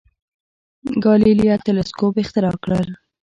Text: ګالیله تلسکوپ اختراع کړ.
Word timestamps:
ګالیله 1.03 1.55
تلسکوپ 1.65 2.15
اختراع 2.21 2.55
کړ. 2.63 2.83